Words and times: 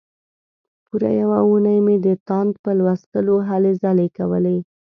پوره 0.85 1.09
یوه 1.21 1.39
اونۍ 1.47 1.77
مې 1.85 1.95
د 2.05 2.07
تاند 2.27 2.53
په 2.63 2.71
لوستلو 2.79 3.35
هلې 3.49 3.71
ځلې 3.81 4.07
کولې. 4.17 4.57